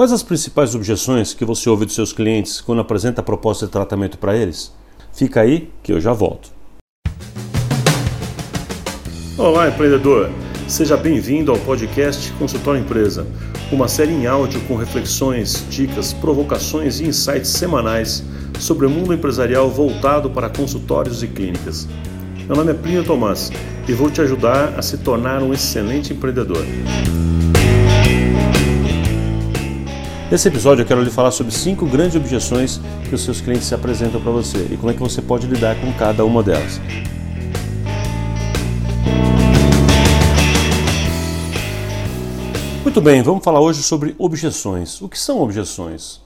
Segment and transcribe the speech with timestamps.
[0.00, 3.72] Quais as principais objeções que você ouve dos seus clientes quando apresenta a proposta de
[3.72, 4.72] tratamento para eles?
[5.12, 6.48] Fica aí que eu já volto.
[9.36, 10.30] Olá, empreendedor!
[10.66, 13.26] Seja bem-vindo ao podcast Consultório Empresa,
[13.70, 18.24] uma série em áudio com reflexões, dicas, provocações e insights semanais
[18.58, 21.86] sobre o mundo empresarial voltado para consultórios e clínicas.
[22.46, 23.52] Meu nome é Plínio Tomás
[23.86, 26.64] e vou te ajudar a se tornar um excelente empreendedor.
[30.30, 33.74] Nesse episódio eu quero lhe falar sobre cinco grandes objeções que os seus clientes se
[33.74, 36.80] apresentam para você e como é que você pode lidar com cada uma delas.
[42.84, 45.02] Muito bem, vamos falar hoje sobre objeções.
[45.02, 46.20] O que são objeções?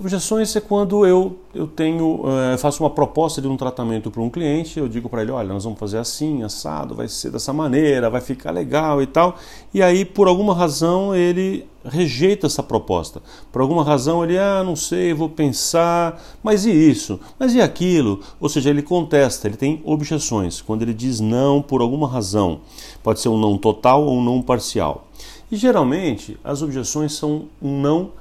[0.00, 4.30] Objeções é quando eu, eu tenho, uh, faço uma proposta de um tratamento para um
[4.30, 8.08] cliente, eu digo para ele, olha, nós vamos fazer assim, assado, vai ser dessa maneira,
[8.08, 9.36] vai ficar legal e tal,
[9.74, 13.20] e aí por alguma razão ele rejeita essa proposta.
[13.52, 17.20] Por alguma razão ele, ah, não sei, vou pensar, mas e isso?
[17.38, 18.20] Mas e aquilo?
[18.40, 20.62] Ou seja, ele contesta, ele tem objeções.
[20.62, 22.60] Quando ele diz não por alguma razão,
[23.02, 25.08] pode ser um não total ou um não parcial.
[25.52, 28.18] E geralmente as objeções são um não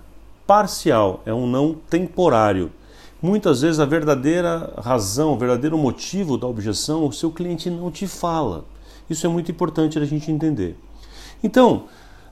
[0.49, 2.71] parcial, é um não temporário.
[3.21, 8.07] Muitas vezes a verdadeira razão, o verdadeiro motivo da objeção, o seu cliente não te
[8.07, 8.65] fala.
[9.07, 10.75] Isso é muito importante a gente entender.
[11.43, 11.83] Então,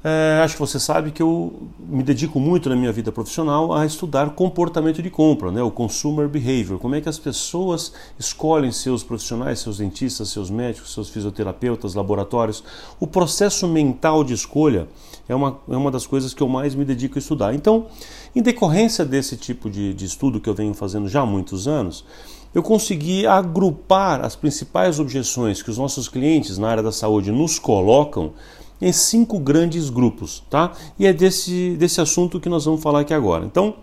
[0.03, 3.85] é, acho que você sabe que eu me dedico muito na minha vida profissional a
[3.85, 5.61] estudar comportamento de compra, né?
[5.61, 10.91] o consumer behavior, como é que as pessoas escolhem seus profissionais, seus dentistas, seus médicos,
[10.91, 12.63] seus fisioterapeutas, laboratórios.
[12.99, 14.87] O processo mental de escolha
[15.27, 17.53] é uma, é uma das coisas que eu mais me dedico a estudar.
[17.53, 17.87] Então,
[18.35, 22.05] em decorrência desse tipo de, de estudo que eu venho fazendo já há muitos anos,
[22.53, 27.59] eu consegui agrupar as principais objeções que os nossos clientes na área da saúde nos
[27.59, 28.33] colocam
[28.81, 30.71] em cinco grandes grupos, tá?
[30.99, 33.45] E é desse, desse assunto que nós vamos falar aqui agora.
[33.45, 33.75] Então,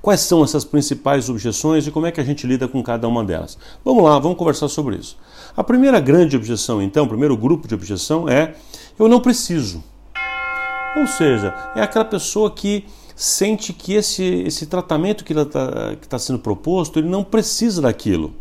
[0.00, 3.24] quais são essas principais objeções e como é que a gente lida com cada uma
[3.24, 3.58] delas?
[3.84, 5.16] Vamos lá, vamos conversar sobre isso.
[5.56, 8.54] A primeira grande objeção, então, o primeiro grupo de objeção é
[8.98, 9.82] eu não preciso.
[10.96, 12.84] Ou seja, é aquela pessoa que
[13.14, 18.34] sente que esse, esse tratamento que está tá sendo proposto, ele não precisa daquilo.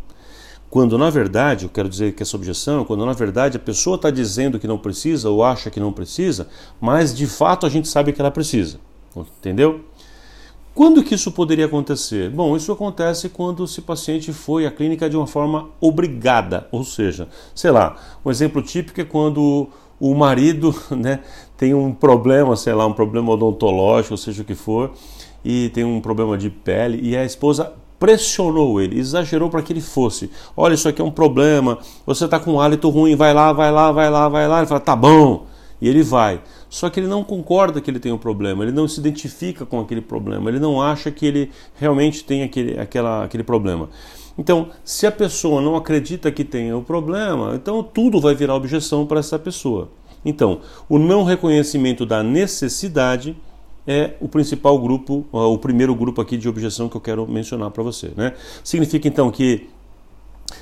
[0.70, 4.12] Quando na verdade, eu quero dizer que essa objeção, quando na verdade a pessoa está
[4.12, 6.48] dizendo que não precisa ou acha que não precisa,
[6.80, 8.80] mas de fato a gente sabe que ela precisa.
[9.16, 9.82] Entendeu?
[10.74, 12.30] Quando que isso poderia acontecer?
[12.30, 17.28] Bom, isso acontece quando esse paciente foi à clínica de uma forma obrigada, ou seja,
[17.54, 19.68] sei lá, um exemplo típico é quando
[20.00, 21.20] o marido né,
[21.60, 24.92] tem um problema, sei lá, um problema odontológico, ou seja o que for,
[25.44, 29.82] e tem um problema de pele, e a esposa pressionou ele, exagerou para que ele
[29.82, 30.32] fosse.
[30.56, 33.74] Olha, isso aqui é um problema, você está com um hálito ruim, vai lá, vai
[33.74, 34.60] lá, vai lá, vai lá.
[34.60, 35.48] Ele fala, tá bom.
[35.82, 36.42] E ele vai.
[36.70, 39.82] Só que ele não concorda que ele tem um problema, ele não se identifica com
[39.82, 43.90] aquele problema, ele não acha que ele realmente tem aquele, aquela, aquele problema.
[44.38, 49.06] Então, se a pessoa não acredita que tenha o problema, então tudo vai virar objeção
[49.06, 49.90] para essa pessoa.
[50.24, 53.36] Então, o não reconhecimento da necessidade
[53.88, 57.82] é o principal grupo, o primeiro grupo aqui de objeção que eu quero mencionar para
[57.82, 58.12] você.
[58.16, 58.34] Né?
[58.64, 59.68] Significa então que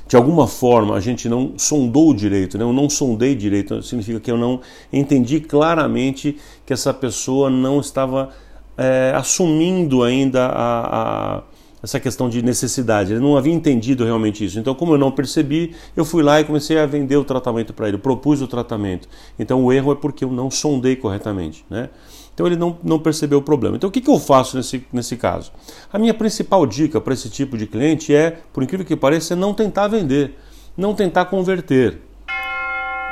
[0.08, 2.64] de alguma forma a gente não sondou direito, né?
[2.64, 8.30] eu não sondei direito, significa que eu não entendi claramente que essa pessoa não estava
[8.78, 11.44] é, assumindo ainda a, a,
[11.82, 14.60] essa questão de necessidade, ele não havia entendido realmente isso.
[14.60, 17.88] Então, como eu não percebi, eu fui lá e comecei a vender o tratamento para
[17.88, 19.08] ele, propus o tratamento.
[19.38, 21.64] Então, o erro é porque eu não sondei corretamente.
[21.70, 21.90] Né?
[22.38, 23.78] Então ele não, não percebeu o problema.
[23.78, 25.52] Então o que, que eu faço nesse, nesse caso?
[25.92, 29.56] A minha principal dica para esse tipo de cliente é, por incrível que pareça, não
[29.56, 30.38] tentar vender,
[30.78, 32.00] não tentar converter.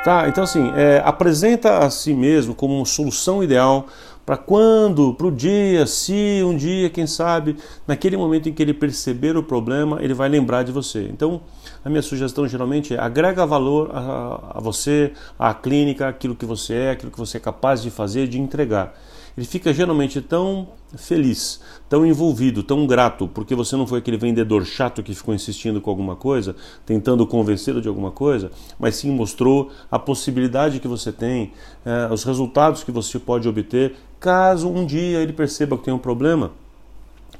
[0.04, 0.28] Tá?
[0.28, 3.88] Então assim, é, apresenta a si mesmo como uma solução ideal
[4.26, 6.42] para quando, para o dia, se?
[6.44, 7.56] Um dia, quem sabe,
[7.86, 11.08] naquele momento em que ele perceber o problema, ele vai lembrar de você.
[11.12, 11.40] Então,
[11.84, 16.74] a minha sugestão geralmente é agrega valor a, a você, à clínica, aquilo que você
[16.74, 18.98] é, aquilo que você é capaz de fazer, de entregar.
[19.36, 21.60] Ele fica geralmente tão feliz,
[21.90, 25.90] tão envolvido, tão grato, porque você não foi aquele vendedor chato que ficou insistindo com
[25.90, 26.56] alguma coisa,
[26.86, 31.52] tentando convencê-lo de alguma coisa, mas sim mostrou a possibilidade que você tem,
[31.84, 35.98] eh, os resultados que você pode obter, caso um dia ele perceba que tem um
[35.98, 36.52] problema.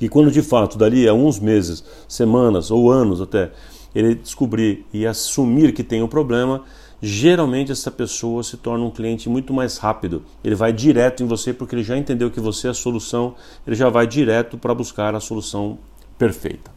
[0.00, 3.50] E quando de fato, dali a uns meses, semanas ou anos até,
[3.94, 6.64] ele descobrir e assumir que tem um problema,
[7.00, 10.22] geralmente essa pessoa se torna um cliente muito mais rápido.
[10.44, 13.34] Ele vai direto em você porque ele já entendeu que você é a solução,
[13.66, 15.78] ele já vai direto para buscar a solução
[16.18, 16.70] perfeita.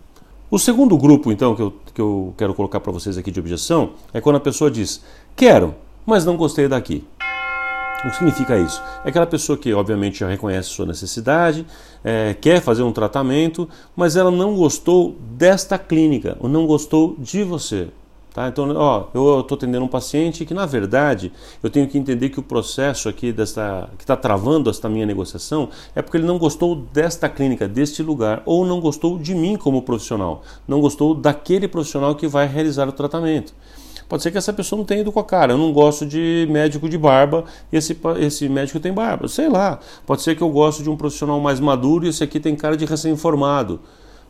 [0.50, 3.92] O segundo grupo, então, que eu, que eu quero colocar para vocês aqui de objeção
[4.14, 5.04] é quando a pessoa diz:
[5.36, 5.76] Quero,
[6.06, 7.06] mas não gostei daqui.
[8.00, 8.82] O que significa isso?
[9.04, 11.66] É aquela pessoa que, obviamente, já reconhece sua necessidade,
[12.02, 17.44] é, quer fazer um tratamento, mas ela não gostou desta clínica, ou não gostou de
[17.44, 17.90] você.
[18.34, 18.48] Tá?
[18.48, 22.40] Então, ó, eu estou atendendo um paciente que, na verdade, eu tenho que entender que
[22.40, 26.76] o processo aqui desta, que está travando esta minha negociação é porque ele não gostou
[26.94, 32.16] desta clínica, deste lugar, ou não gostou de mim como profissional, não gostou daquele profissional
[32.16, 33.54] que vai realizar o tratamento.
[34.10, 35.54] Pode ser que essa pessoa não tenha ido com a cara.
[35.54, 39.28] Eu não gosto de médico de barba e esse, esse médico tem barba.
[39.28, 39.80] Sei lá.
[40.06, 42.76] Pode ser que eu gosto de um profissional mais maduro e esse aqui tem cara
[42.76, 43.80] de recém-formado.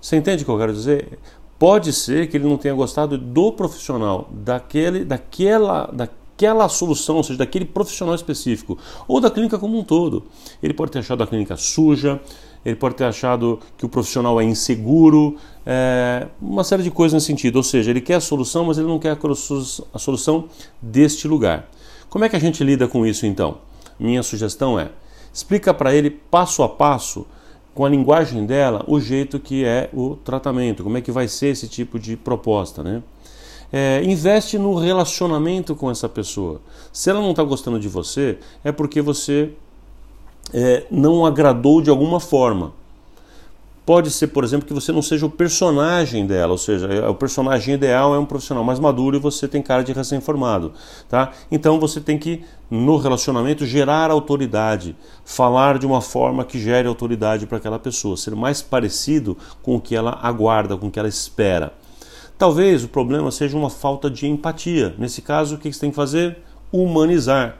[0.01, 1.17] Você entende o que eu quero dizer?
[1.57, 7.39] Pode ser que ele não tenha gostado do profissional, daquele, daquela, daquela solução, ou seja,
[7.39, 8.77] daquele profissional específico,
[9.07, 10.23] ou da clínica como um todo.
[10.61, 12.19] Ele pode ter achado a clínica suja,
[12.65, 17.27] ele pode ter achado que o profissional é inseguro, é, uma série de coisas nesse
[17.27, 17.57] sentido.
[17.57, 19.17] Ou seja, ele quer a solução, mas ele não quer
[19.93, 20.45] a solução
[20.81, 21.69] deste lugar.
[22.09, 23.59] Como é que a gente lida com isso então?
[23.99, 24.89] Minha sugestão é:
[25.33, 27.25] explica para ele passo a passo,
[27.73, 31.47] com a linguagem dela, o jeito que é o tratamento, como é que vai ser
[31.47, 33.01] esse tipo de proposta, né?
[33.71, 36.59] É, investe no relacionamento com essa pessoa.
[36.91, 39.51] Se ela não está gostando de você, é porque você
[40.53, 42.73] é, não agradou de alguma forma.
[43.85, 47.15] Pode ser, por exemplo, que você não seja o personagem dela, ou seja, é, o
[47.15, 50.73] personagem ideal é um profissional mais maduro e você tem cara de recém-formado,
[51.09, 51.31] tá?
[51.51, 57.47] Então você tem que no relacionamento gerar autoridade, falar de uma forma que gere autoridade
[57.47, 61.09] para aquela pessoa, ser mais parecido com o que ela aguarda, com o que ela
[61.09, 61.73] espera.
[62.37, 64.93] Talvez o problema seja uma falta de empatia.
[64.99, 66.37] Nesse caso, o que você tem que fazer?
[66.71, 67.57] Humanizar,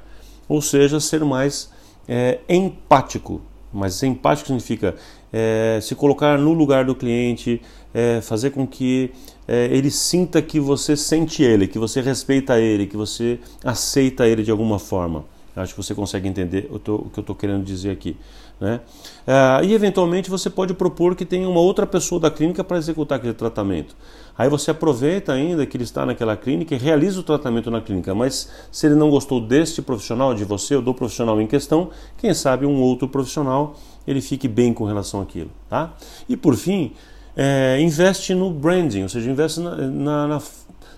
[0.47, 1.71] ou seja, ser mais
[2.09, 3.39] é, empático.
[3.71, 4.95] Mas empático significa
[5.31, 7.61] é, se colocar no lugar do cliente,
[7.93, 9.11] é, fazer com que
[9.47, 14.41] é, ele sinta que você sente ele, que você respeita ele, que você aceita ele
[14.41, 15.23] de alguma forma.
[15.55, 18.15] Acho que você consegue entender o que eu estou querendo dizer aqui.
[18.59, 18.81] Né?
[19.25, 23.17] Ah, e eventualmente você pode propor que tenha uma outra pessoa da clínica para executar
[23.17, 23.95] aquele tratamento.
[24.37, 28.13] Aí você aproveita ainda que ele está naquela clínica e realiza o tratamento na clínica.
[28.13, 32.33] Mas se ele não gostou deste profissional, de você ou do profissional em questão, quem
[32.33, 33.75] sabe um outro profissional
[34.07, 35.51] ele fique bem com relação àquilo.
[35.69, 35.93] Tá?
[36.27, 36.93] E por fim,
[37.35, 40.41] é, investe no branding, ou seja, investe na, na, na,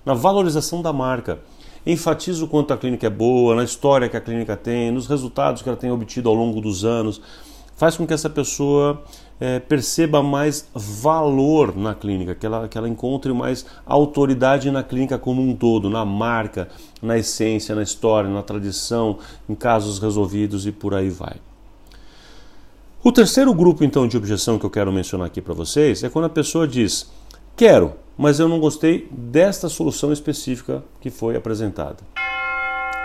[0.06, 1.40] na valorização da marca
[1.84, 5.64] enfatiza o quanto a clínica é boa, na história que a clínica tem, nos resultados
[5.64, 7.20] que ela tem obtido ao longo dos anos
[7.76, 9.04] faz com que essa pessoa
[9.40, 15.18] é, perceba mais valor na clínica, que ela, que ela encontre mais autoridade na clínica
[15.18, 16.70] como um todo, na marca,
[17.02, 19.18] na essência, na história, na tradição,
[19.50, 21.38] em casos resolvidos e por aí vai.
[23.04, 26.26] O terceiro grupo então de objeção que eu quero mencionar aqui para vocês é quando
[26.26, 27.10] a pessoa diz:
[27.56, 31.98] "Quero, mas eu não gostei desta solução específica que foi apresentada".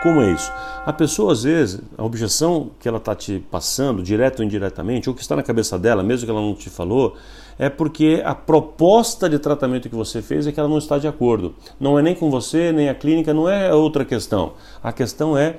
[0.06, 0.53] Como é isso?
[0.85, 5.14] A pessoa, às vezes, a objeção que ela está te passando, direto ou indiretamente, ou
[5.17, 7.17] que está na cabeça dela, mesmo que ela não te falou,
[7.58, 11.08] é porque a proposta de tratamento que você fez é que ela não está de
[11.08, 11.56] acordo.
[11.81, 14.53] Não é nem com você, nem a clínica, não é outra questão.
[14.81, 15.56] A questão é,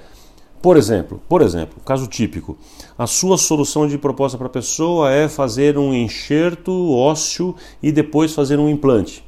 [0.61, 2.57] por exemplo, por exemplo, caso típico,
[2.97, 7.53] a sua solução de proposta para a pessoa é fazer um enxerto ósseo
[7.83, 9.26] e depois fazer um implante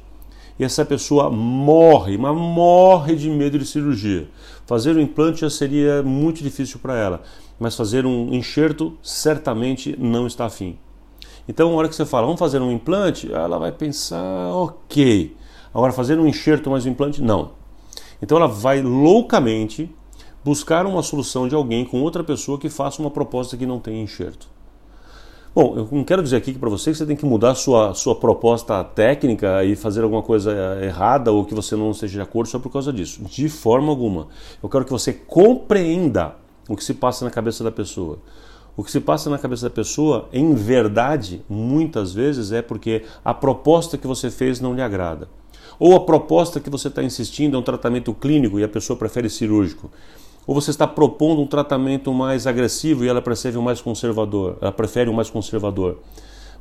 [0.60, 4.28] e essa pessoa morre, mas morre de medo de cirurgia.
[4.66, 7.22] Fazer o implante já seria muito difícil para ela,
[7.58, 10.78] mas fazer um enxerto certamente não está afim.
[11.48, 15.34] Então, na hora que você fala, vamos fazer um implante, ela vai pensar, ok.
[15.72, 17.52] Agora, fazer um enxerto mais um implante, não.
[18.20, 19.90] Então, ela vai loucamente
[20.44, 24.02] buscar uma solução de alguém com outra pessoa que faça uma proposta que não tem
[24.02, 24.46] enxerto.
[25.52, 28.14] Bom, eu não quero dizer aqui para você que você tem que mudar sua, sua
[28.14, 32.60] proposta técnica e fazer alguma coisa errada ou que você não esteja de acordo só
[32.60, 33.20] por causa disso.
[33.24, 34.28] De forma alguma.
[34.62, 36.36] Eu quero que você compreenda
[36.68, 38.20] o que se passa na cabeça da pessoa.
[38.76, 43.34] O que se passa na cabeça da pessoa, em verdade, muitas vezes é porque a
[43.34, 45.28] proposta que você fez não lhe agrada.
[45.80, 49.28] Ou a proposta que você está insistindo é um tratamento clínico e a pessoa prefere
[49.28, 49.90] cirúrgico.
[50.50, 54.58] Ou você está propondo um tratamento mais agressivo e ela prefere um mais conservador?
[54.60, 56.00] Ela prefere um mais conservador.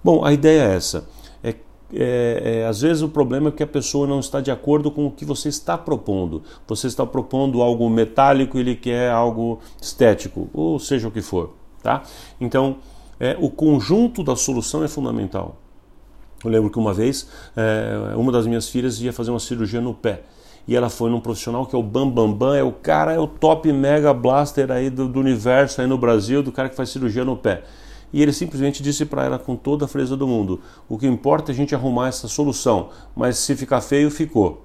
[0.04, 1.10] Bom, a ideia é essa.
[1.44, 1.56] É,
[1.92, 5.08] é, é, às vezes o problema é que a pessoa não está de acordo com
[5.08, 6.44] o que você está propondo.
[6.68, 11.56] Você está propondo algo metálico e ele quer algo estético, ou seja o que for.
[11.82, 12.04] Tá?
[12.40, 12.78] Então,
[13.20, 15.58] é, o conjunto da solução é fundamental.
[16.46, 17.28] Eu lembro que uma vez
[17.58, 20.22] é, uma das minhas filhas ia fazer uma cirurgia no pé
[20.70, 23.18] e ela foi num profissional que é o Bambambam, Bam Bam, é o cara, é
[23.18, 26.90] o top mega blaster aí do, do universo aí no Brasil, do cara que faz
[26.92, 27.64] cirurgia no pé.
[28.14, 31.52] E ele simplesmente disse para ela com toda a freza do mundo: o que importa
[31.52, 34.64] é a gente arrumar essa solução, mas se ficar feio, ficou.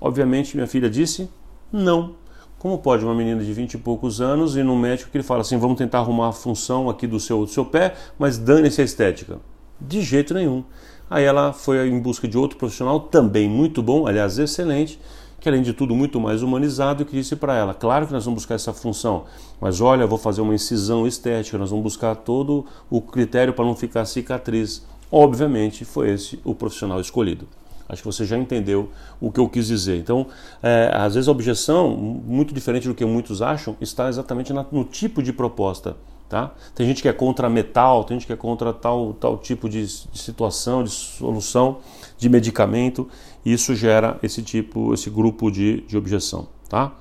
[0.00, 1.28] Obviamente, minha filha disse:
[1.70, 2.14] não.
[2.58, 5.42] Como pode uma menina de 20 e poucos anos ir no médico que ele fala
[5.42, 8.84] assim: vamos tentar arrumar a função aqui do seu, do seu pé, mas dane-se a
[8.84, 9.38] estética?
[9.78, 10.64] De jeito nenhum.
[11.10, 14.98] Aí ela foi em busca de outro profissional, também muito bom, aliás, excelente,
[15.46, 18.42] que além de tudo muito mais humanizado, que disse para ela: claro que nós vamos
[18.42, 19.26] buscar essa função,
[19.60, 23.76] mas olha, vou fazer uma incisão estética, nós vamos buscar todo o critério para não
[23.76, 24.84] ficar cicatriz.
[25.10, 27.46] Obviamente, foi esse o profissional escolhido.
[27.88, 29.96] Acho que você já entendeu o que eu quis dizer.
[29.98, 30.26] Então,
[30.60, 35.22] é, às vezes a objeção, muito diferente do que muitos acham, está exatamente no tipo
[35.22, 35.94] de proposta.
[36.28, 36.50] Tá?
[36.74, 39.86] Tem gente que é contra metal, tem gente que é contra tal, tal tipo de,
[39.86, 41.78] de situação, de solução,
[42.18, 43.08] de medicamento,
[43.44, 46.48] isso gera esse tipo, esse grupo de, de objeção.
[46.68, 46.92] Tá?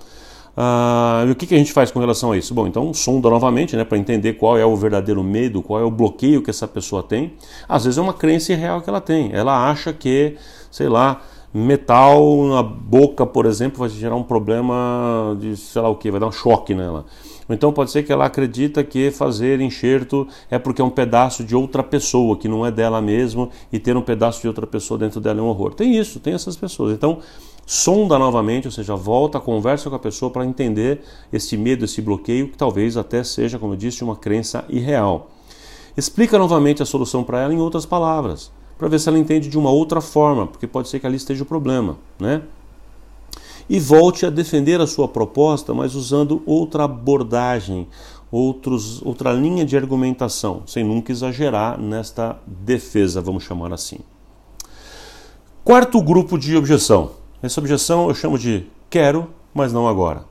[0.58, 2.54] Ah, e o que, que a gente faz com relação a isso?
[2.54, 5.92] Bom, então sonda novamente né, para entender qual é o verdadeiro medo, qual é o
[5.92, 7.34] bloqueio que essa pessoa tem.
[7.68, 9.32] Às vezes é uma crença irreal que ela tem.
[9.34, 10.38] Ela acha que,
[10.72, 11.22] sei lá,
[11.54, 16.20] metal na boca, por exemplo, vai gerar um problema de sei lá o que, vai
[16.20, 17.06] dar um choque nela.
[17.50, 21.56] Então pode ser que ela acredita que fazer enxerto é porque é um pedaço de
[21.56, 25.22] outra pessoa, que não é dela mesmo, e ter um pedaço de outra pessoa dentro
[25.22, 25.74] dela é um horror.
[25.74, 26.94] Tem isso, tem essas pessoas.
[26.94, 27.20] Então
[27.66, 31.02] sonda novamente, ou seja, volta, conversa com a pessoa para entender
[31.34, 35.32] esse medo, esse bloqueio, que talvez até seja, como eu disse, uma crença irreal.
[35.98, 39.58] Explica novamente a solução para ela em outras palavras, para ver se ela entende de
[39.58, 42.42] uma outra forma, porque pode ser que ali esteja o problema, né?
[43.70, 47.88] E volte a defender a sua proposta, mas usando outra abordagem,
[48.32, 54.00] outros, outra linha de argumentação, sem nunca exagerar nesta defesa, vamos chamar assim.
[55.64, 60.26] Quarto grupo de objeção, essa objeção eu chamo de quero, mas não agora.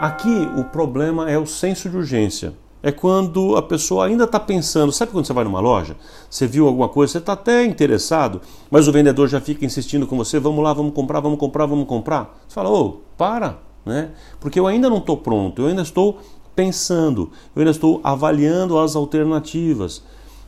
[0.00, 2.54] Aqui o problema é o senso de urgência.
[2.82, 4.90] É quando a pessoa ainda está pensando.
[4.90, 5.96] Sabe quando você vai numa loja?
[6.28, 10.16] Você viu alguma coisa, você está até interessado, mas o vendedor já fica insistindo com
[10.16, 12.36] você: vamos lá, vamos comprar, vamos comprar, vamos comprar.
[12.48, 14.10] Você fala: ô, para, né?
[14.40, 16.18] Porque eu ainda não estou pronto, eu ainda estou
[16.56, 20.02] pensando, eu ainda estou avaliando as alternativas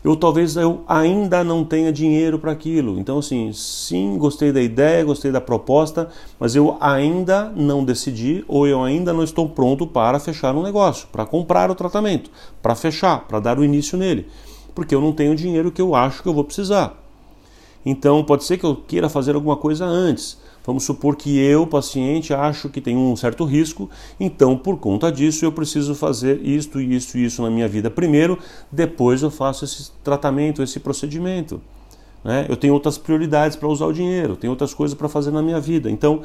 [0.04, 2.98] eu talvez eu ainda não tenha dinheiro para aquilo.
[2.98, 8.66] Então, assim, sim, gostei da ideia, gostei da proposta, mas eu ainda não decidi ou
[8.66, 12.30] eu ainda não estou pronto para fechar um negócio, para comprar o tratamento,
[12.60, 14.28] para fechar, para dar o início nele,
[14.74, 17.02] porque eu não tenho o dinheiro que eu acho que eu vou precisar.
[17.86, 20.38] Então, pode ser que eu queira fazer alguma coisa antes.
[20.66, 25.44] Vamos supor que eu, paciente, acho que tem um certo risco, então por conta disso
[25.44, 28.38] eu preciso fazer isto, isso e isso na minha vida primeiro,
[28.72, 31.60] depois eu faço esse tratamento, esse procedimento.
[32.24, 32.46] Né?
[32.48, 35.60] Eu tenho outras prioridades para usar o dinheiro, tenho outras coisas para fazer na minha
[35.60, 35.90] vida.
[35.90, 36.22] Então,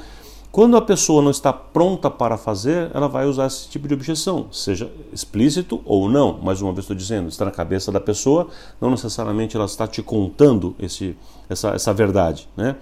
[0.51, 4.47] quando a pessoa não está pronta para fazer, ela vai usar esse tipo de objeção,
[4.51, 6.39] seja explícito ou não.
[6.41, 8.47] Mais uma vez estou dizendo, está na cabeça da pessoa,
[8.79, 11.15] não necessariamente ela está te contando esse,
[11.49, 12.49] essa, essa verdade.
[12.57, 12.77] Né?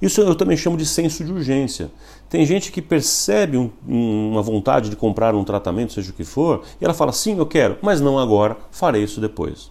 [0.00, 1.90] Isso eu também chamo de senso de urgência.
[2.28, 6.62] Tem gente que percebe um, uma vontade de comprar um tratamento, seja o que for,
[6.80, 9.70] e ela fala: sim, eu quero, mas não agora, farei isso depois.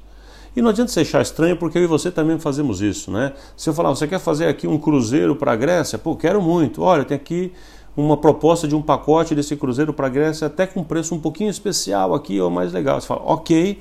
[0.56, 3.34] E não adianta você achar estranho, porque eu e você também fazemos isso, né?
[3.58, 5.98] Se eu falar, você quer fazer aqui um cruzeiro para a Grécia?
[5.98, 6.82] Pô, quero muito.
[6.82, 7.52] Olha, tem aqui
[7.96, 11.50] uma proposta de um pacote desse cruzeiro para a Grécia, até com preço um pouquinho
[11.50, 13.00] especial aqui, é o mais legal.
[13.00, 13.80] Você fala, ok,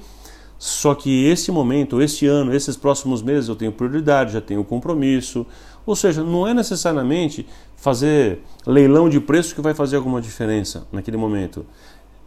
[0.58, 5.44] só que esse momento, este ano, esses próximos meses eu tenho prioridade, já tenho compromisso,
[5.86, 11.16] ou seja, não é necessariamente fazer leilão de preço que vai fazer alguma diferença naquele
[11.16, 11.66] momento.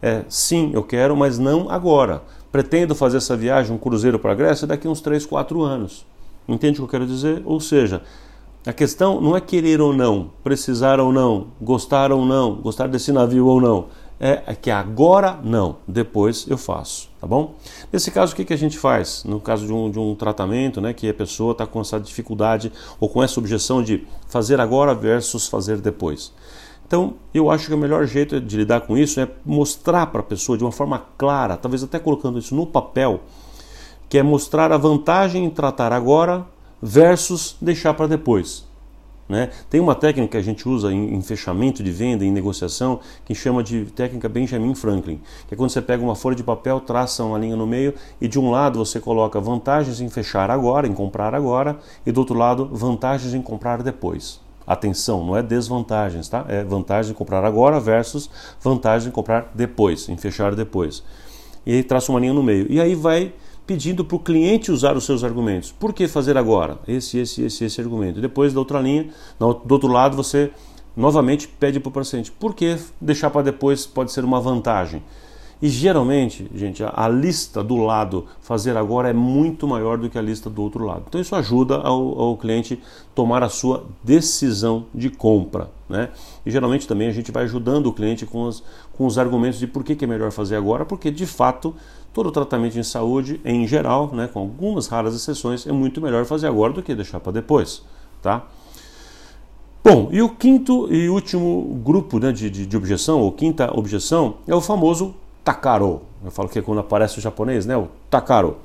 [0.00, 2.22] É, sim, eu quero, mas não agora.
[2.52, 6.06] Pretendo fazer essa viagem, um cruzeiro para a Grécia, daqui a uns 3, 4 anos.
[6.48, 7.42] Entende o que eu quero dizer?
[7.44, 8.02] Ou seja,
[8.64, 13.12] a questão não é querer ou não, precisar ou não, gostar ou não, gostar desse
[13.12, 13.86] navio ou não
[14.20, 17.54] é que agora não, depois eu faço, tá bom?
[17.92, 19.22] Nesse caso, o que, que a gente faz?
[19.24, 22.72] No caso de um, de um tratamento, né, que a pessoa está com essa dificuldade
[22.98, 26.32] ou com essa objeção de fazer agora versus fazer depois.
[26.86, 30.24] Então, eu acho que o melhor jeito de lidar com isso é mostrar para a
[30.24, 33.20] pessoa de uma forma clara, talvez até colocando isso no papel,
[34.08, 36.46] que é mostrar a vantagem em tratar agora
[36.82, 38.67] versus deixar para depois.
[39.28, 39.50] Né?
[39.68, 43.34] Tem uma técnica que a gente usa em, em, fechamento de venda, em negociação, que
[43.34, 47.22] chama de técnica Benjamin Franklin, que é quando você pega uma folha de papel, traça
[47.22, 50.94] uma linha no meio e de um lado você coloca vantagens em fechar agora, em
[50.94, 54.40] comprar agora, e do outro lado vantagens em comprar depois.
[54.66, 56.44] Atenção, não é desvantagens, tá?
[56.48, 58.30] É vantagem em comprar agora versus
[58.62, 61.02] vantagem em comprar depois, em fechar depois.
[61.66, 62.66] E aí traça uma linha no meio.
[62.70, 63.32] E aí vai
[63.68, 65.70] pedindo para o cliente usar os seus argumentos.
[65.70, 66.78] Por que fazer agora?
[66.88, 68.18] Esse, esse, esse, esse argumento.
[68.18, 70.50] Depois, da outra linha, do outro lado, você
[70.96, 72.32] novamente pede para o paciente.
[72.32, 75.02] Por que deixar para depois pode ser uma vantagem?
[75.60, 80.22] E geralmente, gente, a, lista do lado fazer agora é muito maior do que a
[80.22, 81.04] lista do outro lado.
[81.08, 82.80] Então isso ajuda ao, ao cliente
[83.14, 85.68] tomar a sua decisão de compra.
[85.88, 86.10] Né?
[86.46, 88.62] E geralmente também a gente vai ajudando o cliente com os,
[88.96, 91.74] com os argumentos de por que, que é melhor fazer agora, porque de fato
[92.18, 96.48] todo tratamento em saúde, em geral, né, com algumas raras exceções, é muito melhor fazer
[96.48, 97.82] agora do que deixar para depois.
[98.20, 98.44] Tá?
[99.84, 104.38] Bom, e o quinto e último grupo né, de, de, de objeção, ou quinta objeção,
[104.48, 106.02] é o famoso takaro.
[106.24, 107.76] Eu falo que é quando aparece o japonês, né?
[107.76, 108.56] O takaro.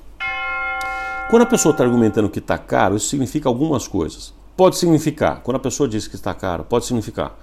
[1.29, 4.33] Quando a pessoa está argumentando que está caro, isso significa algumas coisas.
[4.57, 7.38] Pode significar, quando a pessoa diz que está caro, pode significar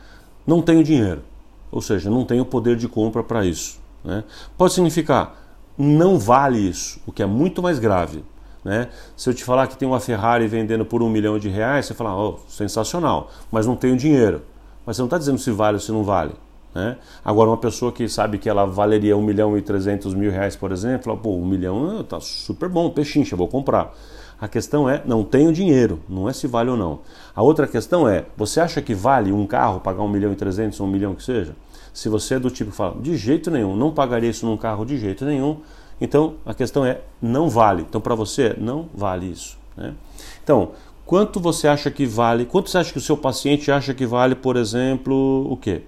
[0.45, 1.23] não tenho dinheiro,
[1.71, 3.79] ou seja, não tenho poder de compra para isso.
[4.05, 4.25] Né?
[4.59, 5.40] Pode significar
[5.77, 8.25] não vale isso, o que é muito mais grave.
[8.65, 8.89] Né?
[9.17, 11.95] Se eu te falar que tem uma Ferrari vendendo por um milhão de reais, você
[11.95, 14.43] fala, oh, sensacional, mas não tenho dinheiro.
[14.85, 16.33] Mas você não está dizendo se vale ou se não vale.
[16.75, 16.97] Né?
[17.25, 20.73] Agora, uma pessoa que sabe que ela valeria 1 milhão e 300 mil reais, por
[20.73, 23.93] exemplo, fala, pô, 1 milhão tá super bom, pechincha, vou comprar.
[24.41, 27.00] A questão é, não tenho dinheiro, não é se vale ou não.
[27.35, 30.81] A outra questão é, você acha que vale um carro pagar 1 milhão e 300
[30.81, 31.55] ou 1 milhão que seja?
[31.93, 34.85] Se você é do tipo que fala, de jeito nenhum, não pagaria isso num carro
[34.85, 35.59] de jeito nenhum,
[36.01, 37.83] então a questão é, não vale.
[37.89, 39.59] Então para você, não vale isso.
[39.77, 39.95] Né?
[40.43, 40.71] Então,
[41.05, 44.35] quanto você acha que vale, quanto você acha que o seu paciente acha que vale,
[44.35, 45.83] por exemplo, o quê?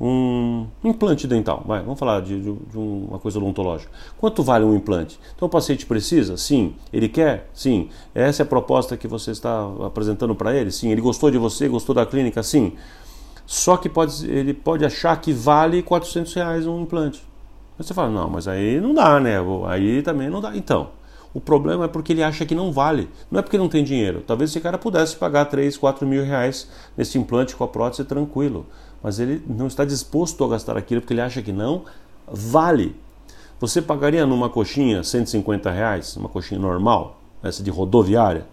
[0.00, 1.62] um implante dental.
[1.66, 3.90] Vai, vamos falar de, de, de, uma coisa odontológica.
[4.16, 5.18] Quanto vale um implante?
[5.34, 6.36] Então o paciente precisa?
[6.36, 6.74] Sim.
[6.92, 7.48] Ele quer?
[7.52, 7.88] Sim.
[8.14, 10.70] Essa é a proposta que você está apresentando para ele?
[10.70, 10.90] Sim.
[10.90, 11.68] Ele gostou de você?
[11.68, 12.42] Gostou da clínica?
[12.42, 12.74] Sim.
[13.50, 17.26] Só que pode, ele pode achar que vale 400 reais um implante.
[17.78, 19.36] Aí você fala, não, mas aí não dá, né?
[19.66, 20.54] Aí também não dá.
[20.54, 20.90] Então,
[21.32, 23.08] o problema é porque ele acha que não vale.
[23.30, 24.22] Não é porque não tem dinheiro.
[24.26, 28.66] Talvez esse cara pudesse pagar 3, 4 mil reais nesse implante com a prótese tranquilo
[29.02, 31.84] mas ele não está disposto a gastar aquilo porque ele acha que não
[32.26, 32.96] vale.
[33.60, 38.46] Você pagaria numa coxinha 150 reais, uma coxinha normal, essa de rodoviária?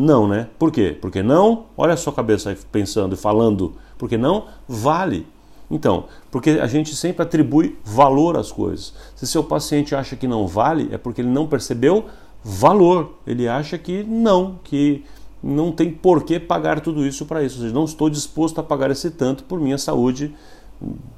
[0.00, 0.46] Não, né?
[0.56, 0.96] Por quê?
[1.00, 5.26] Porque não, olha a sua cabeça aí pensando e falando, porque não vale.
[5.68, 8.94] Então, porque a gente sempre atribui valor às coisas.
[9.16, 12.04] Se seu paciente acha que não vale, é porque ele não percebeu
[12.44, 13.18] valor.
[13.26, 15.04] Ele acha que não, que
[15.42, 17.56] não tem por que pagar tudo isso para isso.
[17.56, 20.32] Ou seja, não estou disposto a pagar esse tanto por minha saúde,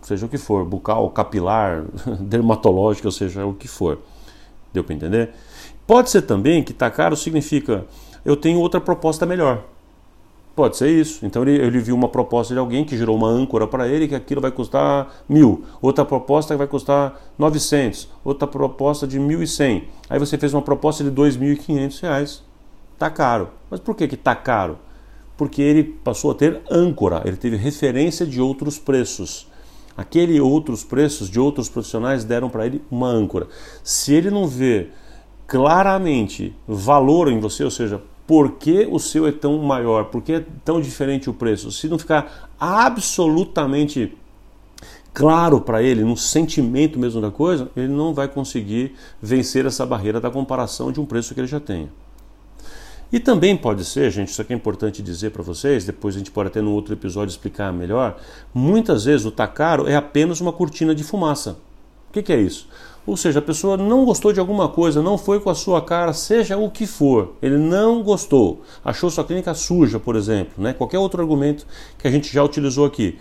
[0.00, 1.85] seja o que for, bucal, capilar,
[2.18, 3.98] dermatológica, ou seja, o que for.
[4.72, 5.35] Deu para entender?
[5.87, 7.85] Pode ser também que está caro significa
[8.24, 9.64] eu tenho outra proposta melhor.
[10.54, 11.24] Pode ser isso.
[11.24, 14.14] Então ele, ele viu uma proposta de alguém que gerou uma âncora para ele que
[14.14, 15.64] aquilo vai custar mil.
[15.80, 18.09] Outra proposta que vai custar 900.
[18.24, 19.85] Outra proposta de 1.100.
[20.09, 22.42] Aí você fez uma proposta de 2.500 reais.
[22.98, 23.48] Tá caro.
[23.70, 24.78] Mas por que que tá caro?
[25.37, 29.48] Porque ele passou a ter âncora, ele teve referência de outros preços.
[29.96, 33.48] Aquele outros preços de outros profissionais deram para ele uma âncora.
[33.83, 34.88] Se ele não vê
[35.46, 40.35] claramente valor em você, ou seja, por que o seu é tão maior, por que
[40.35, 44.16] é tão diferente o preço, se não ficar absolutamente
[45.12, 50.21] claro para ele, no sentimento mesmo da coisa, ele não vai conseguir vencer essa barreira
[50.21, 51.90] da comparação de um preço que ele já tem.
[53.12, 56.31] E também pode ser, gente, isso aqui é importante dizer para vocês, depois a gente
[56.31, 58.16] pode até no outro episódio explicar melhor.
[58.55, 61.59] Muitas vezes o tá caro é apenas uma cortina de fumaça.
[62.11, 62.69] O que, que é isso?
[63.06, 66.12] Ou seja, a pessoa não gostou de alguma coisa, não foi com a sua cara,
[66.12, 67.34] seja o que for.
[67.40, 70.72] Ele não gostou, achou sua clínica suja, por exemplo, né?
[70.72, 71.66] qualquer outro argumento
[71.98, 73.18] que a gente já utilizou aqui.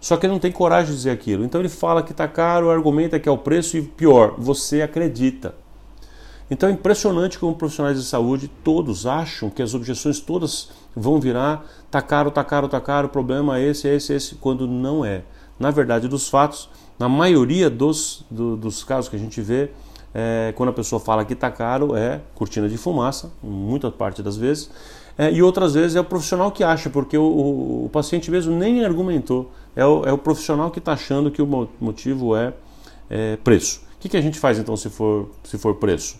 [0.00, 1.44] Só que ele não tem coragem de dizer aquilo.
[1.44, 5.54] Então ele fala que está caro, argumenta que é o preço e pior, você acredita.
[6.50, 11.66] Então é impressionante como profissionais de saúde todos acham que as objeções todas vão virar
[11.90, 14.66] tá caro, tá caro, tá caro, o problema é esse, é esse, é esse, quando
[14.66, 15.22] não é.
[15.58, 16.68] Na verdade dos fatos,
[16.98, 19.70] na maioria dos, do, dos casos que a gente vê,
[20.14, 24.36] é, quando a pessoa fala que tá caro, é cortina de fumaça, muita parte das
[24.36, 24.70] vezes,
[25.16, 28.54] é, e outras vezes é o profissional que acha, porque o, o, o paciente mesmo
[28.54, 32.52] nem argumentou, é o, é o profissional que está achando que o motivo é,
[33.10, 33.82] é preço.
[33.96, 36.16] O que, que a gente faz então se for, se for preço?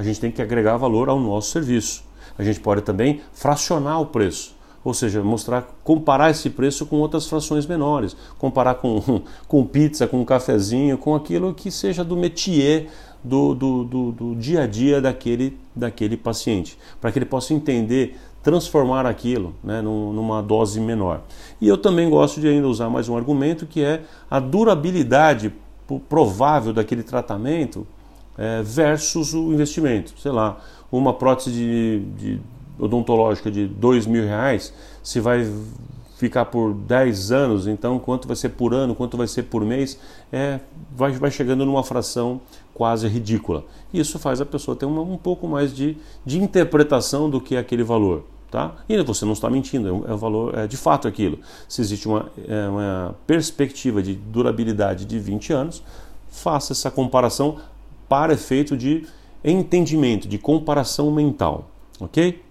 [0.00, 2.02] a gente tem que agregar valor ao nosso serviço.
[2.38, 7.26] A gente pode também fracionar o preço, ou seja, mostrar, comparar esse preço com outras
[7.26, 12.88] frações menores, comparar com, com pizza, com um cafezinho, com aquilo que seja do métier
[13.22, 18.16] do, do, do, do dia a dia daquele, daquele paciente, para que ele possa entender
[18.42, 21.22] transformar aquilo né, numa dose menor.
[21.60, 25.52] E eu também gosto de ainda usar mais um argumento que é a durabilidade
[26.08, 27.86] provável daquele tratamento
[28.38, 30.14] é, versus o investimento.
[30.18, 30.58] Sei lá,
[30.90, 32.40] uma prótese de, de
[32.80, 35.46] odontológica de dois mil reais, se vai
[36.20, 39.98] ficar por 10 anos, então quanto vai ser por ano, quanto vai ser por mês,
[40.30, 40.60] é,
[40.94, 42.42] vai, vai chegando numa fração
[42.74, 43.64] quase ridícula.
[43.92, 47.58] Isso faz a pessoa ter uma, um pouco mais de, de interpretação do que é
[47.58, 48.24] aquele valor.
[48.50, 48.74] Tá?
[48.88, 51.38] E você não está mentindo, é, um, é um valor, é de fato aquilo.
[51.68, 55.82] Se existe uma, é uma perspectiva de durabilidade de 20 anos,
[56.28, 57.58] faça essa comparação
[58.08, 59.06] para efeito de
[59.42, 62.42] entendimento, de comparação mental, ok?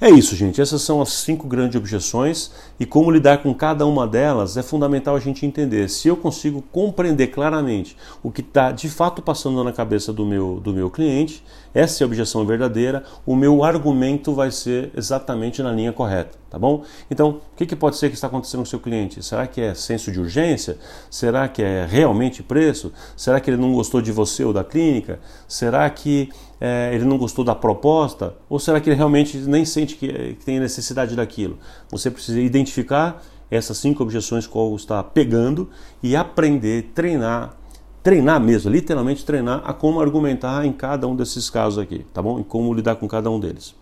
[0.00, 0.60] É isso, gente.
[0.60, 5.16] Essas são as cinco grandes objeções e como lidar com cada uma delas é fundamental
[5.16, 5.88] a gente entender.
[5.88, 10.60] Se eu consigo compreender claramente o que está de fato passando na cabeça do meu,
[10.60, 15.72] do meu cliente, essa é a objeção verdadeira, o meu argumento vai ser exatamente na
[15.72, 16.84] linha correta, tá bom?
[17.10, 19.22] Então, o que, que pode ser que está acontecendo com o seu cliente?
[19.22, 20.78] Será que é senso de urgência?
[21.10, 22.92] Será que é realmente preço?
[23.16, 25.20] Será que ele não gostou de você ou da clínica?
[25.46, 26.28] Será que
[26.60, 28.34] é, ele não gostou da proposta?
[28.48, 31.58] Ou será que ele realmente nem sente que, que tem necessidade daquilo?
[31.90, 35.68] Você precisa identificar essas cinco objeções qual está pegando
[36.02, 37.56] e aprender, treinar
[38.02, 42.40] treinar mesmo, literalmente treinar a como argumentar em cada um desses casos aqui, tá bom?
[42.40, 43.74] E como lidar com cada um deles.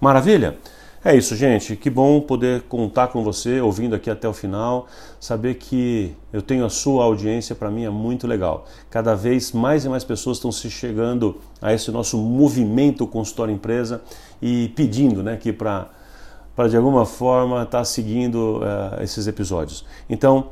[0.00, 0.58] Maravilha?
[1.04, 1.76] É isso, gente.
[1.76, 4.88] Que bom poder contar com você, ouvindo aqui até o final.
[5.20, 8.66] Saber que eu tenho a sua audiência, para mim é muito legal.
[8.90, 14.02] Cada vez mais e mais pessoas estão se chegando a esse nosso movimento consultório empresa
[14.42, 15.88] e pedindo né, que para
[16.68, 19.84] de alguma forma estar tá seguindo uh, esses episódios.
[20.10, 20.48] Então,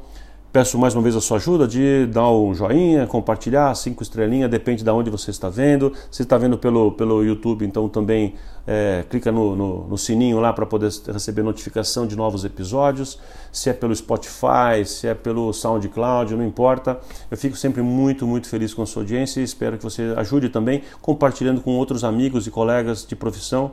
[0.54, 4.84] Peço mais uma vez a sua ajuda de dar um joinha, compartilhar, cinco estrelinhas, depende
[4.84, 5.92] de onde você está vendo.
[6.12, 10.52] Se está vendo pelo, pelo YouTube, então também é, clica no, no, no, sininho lá
[10.52, 13.18] para poder receber notificação de novos episódios.
[13.50, 17.00] Se é pelo Spotify, se é pelo SoundCloud, não importa.
[17.28, 20.50] Eu fico sempre muito, muito feliz com a sua audiência e espero que você ajude
[20.50, 23.72] também compartilhando com outros amigos e colegas de profissão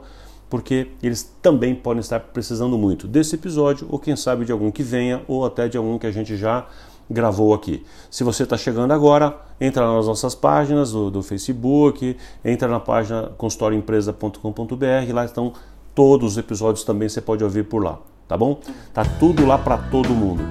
[0.51, 4.83] porque eles também podem estar precisando muito desse episódio, ou quem sabe de algum que
[4.83, 6.67] venha, ou até de algum que a gente já
[7.09, 7.85] gravou aqui.
[8.09, 13.31] Se você está chegando agora, entra nas nossas páginas do, do Facebook, entra na página
[13.37, 15.53] consultorioempresa.com.br, lá estão
[15.95, 18.59] todos os episódios também, você pode ouvir por lá, tá bom?
[18.93, 20.43] Tá tudo lá para todo mundo.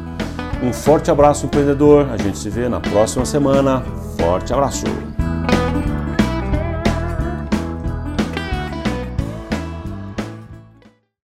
[0.62, 2.08] Um forte abraço, empreendedor.
[2.10, 3.82] A gente se vê na próxima semana.
[4.18, 4.84] Forte abraço.